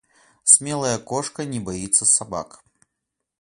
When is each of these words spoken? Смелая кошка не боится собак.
Смелая 0.43 0.97
кошка 0.97 1.45
не 1.45 1.59
боится 1.59 2.05
собак. 2.05 2.63